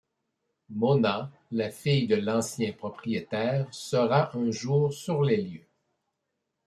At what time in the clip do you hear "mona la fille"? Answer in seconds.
0.71-2.07